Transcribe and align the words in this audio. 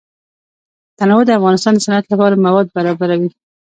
تنوع 0.97 1.21
د 1.25 1.31
افغانستان 1.39 1.73
د 1.75 1.79
صنعت 1.85 2.05
لپاره 2.11 2.41
مواد 2.45 2.67
برابروي. 2.75 3.29